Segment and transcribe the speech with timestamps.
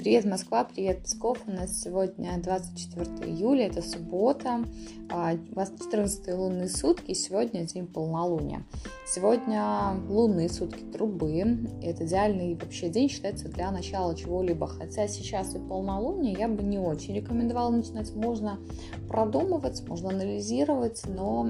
[0.00, 1.40] Привет, Москва, привет, Псков.
[1.46, 4.64] У нас сегодня 24 июля, это суббота,
[5.10, 8.64] а, у вас 14 лунные сутки, сегодня день полнолуния.
[9.06, 15.58] Сегодня лунные сутки трубы, это идеальный вообще день считается для начала чего-либо, хотя сейчас и
[15.58, 18.58] полнолуние я бы не очень рекомендовала начинать, можно
[19.06, 21.46] продумывать, можно анализировать, но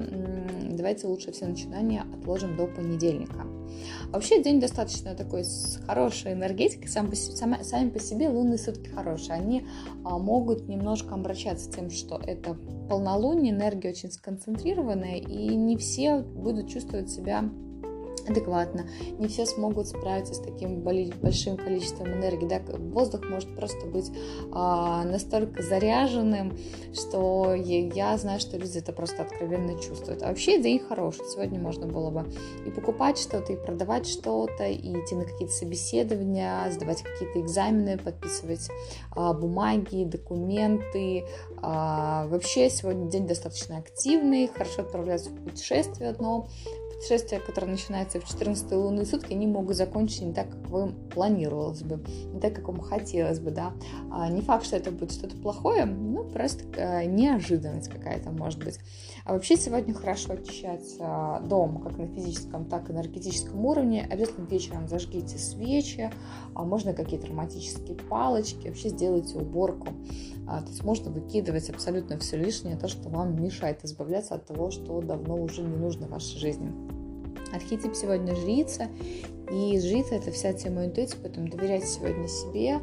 [0.69, 3.45] давайте лучше все начинания отложим до понедельника.
[4.09, 8.89] Вообще день достаточно такой с хорошей энергетикой, сам по, сам, сами по себе лунные сутки
[8.89, 9.35] хорошие.
[9.35, 9.65] Они
[10.03, 12.55] а, могут немножко обращаться тем, что это
[12.89, 17.49] полнолуние, энергия очень сконцентрированная, и не все будут чувствовать себя
[18.27, 18.85] адекватно,
[19.17, 24.11] не все смогут справиться с таким большим количеством энергии, да, воздух может просто быть
[24.51, 26.57] а, настолько заряженным,
[26.93, 30.23] что я, знаю, что люди это просто откровенно чувствуют.
[30.23, 32.31] А вообще день хороший, сегодня можно было бы
[32.65, 38.69] и покупать что-то, и продавать что-то, и идти на какие-то собеседования, сдавать какие-то экзамены, подписывать
[39.15, 41.25] а, бумаги, документы.
[41.61, 46.47] А, вообще сегодня день достаточно активный, хорошо отправляться в путешествие, но
[47.01, 51.81] путешествия, которые начинаются в 14 лунные сутки, они могут закончиться не так, как вам планировалось
[51.81, 53.73] бы, не так, как вам хотелось бы, да.
[54.11, 58.79] А не факт, что это будет что-то плохое, ну, просто э, неожиданность какая-то может быть.
[59.25, 60.97] А вообще сегодня хорошо очищать
[61.47, 64.07] дом, как на физическом, так и энергетическом уровне.
[64.09, 66.11] Обязательно вечером зажгите свечи,
[66.53, 69.89] а можно какие-то ароматические палочки, вообще сделайте уборку.
[70.47, 74.69] А, то есть можно выкидывать абсолютно все лишнее, то, что вам мешает избавляться от того,
[74.69, 76.90] что давно уже не нужно в вашей жизни.
[77.53, 78.87] Архетип сегодня жрица,
[79.51, 82.79] и жрица это вся тема интуиции, поэтому доверяйте сегодня себе,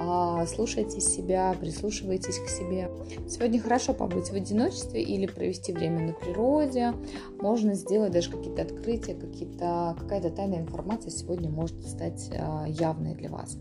[0.00, 2.88] а, слушайте себя, прислушивайтесь к себе.
[3.28, 6.94] Сегодня хорошо побыть в одиночестве или провести время на природе.
[7.40, 13.28] Можно сделать даже какие-то открытия, какие-то, какая-то тайная информация сегодня может стать а, явной для
[13.30, 13.58] вас.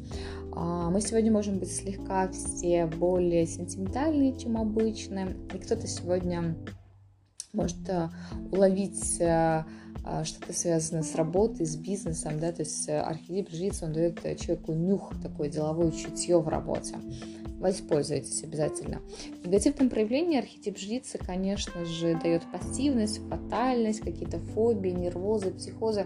[0.53, 5.33] А, мы сегодня можем быть слегка все более сентиментальные, чем обычно.
[5.53, 6.55] И кто-то сегодня
[7.53, 7.77] может
[8.51, 9.21] уловить
[10.07, 14.19] а, что-то связанное с работой, с бизнесом, да, то есть э, архетип жрицы, он дает
[14.23, 16.95] э, человеку нюх, такое деловое чутье в работе.
[17.59, 19.01] Воспользуйтесь обязательно.
[19.43, 26.05] В негативном проявлении архетип жрицы, конечно же, дает пассивность, фатальность, какие-то фобии, нервозы, психозы,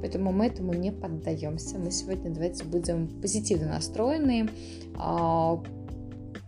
[0.00, 1.78] поэтому мы этому не поддаемся.
[1.78, 4.48] Мы сегодня давайте будем позитивно настроены,
[4.96, 5.60] а,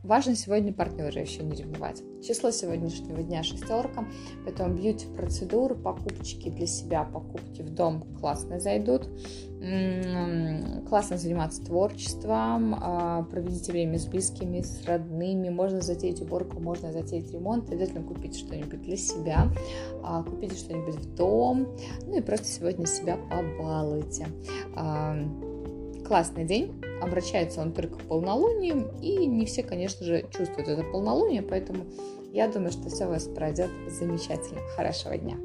[0.03, 2.03] Важно сегодня партнера еще не ревновать.
[2.27, 4.05] Число сегодняшнего дня шестерка,
[4.45, 9.09] поэтому бьюти-процедуры, покупочки для себя, покупки в дом классно зайдут.
[10.89, 17.31] Классно заниматься творчеством, а, проведите время с близкими, с родными, можно затеять уборку, можно затеять
[17.33, 19.53] ремонт, обязательно купить что-нибудь для себя,
[20.03, 21.69] а, купите что-нибудь в дом,
[22.09, 24.27] ну и просто сегодня себя побалуйте.
[26.05, 31.43] Классный день, обращается он только к полнолунию, и не все, конечно же, чувствуют это полнолуние,
[31.43, 31.85] поэтому
[32.33, 34.61] я думаю, что все у вас пройдет замечательно.
[34.77, 35.37] Хорошего дня!